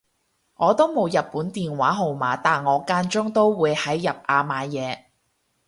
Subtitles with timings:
[0.55, 4.97] 我都冇日本電話號碼但我間中都會喺日亞買嘢